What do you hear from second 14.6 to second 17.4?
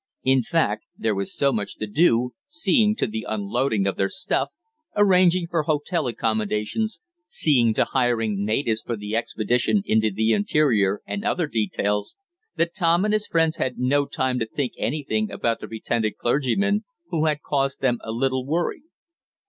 anything about the pretended clergyman who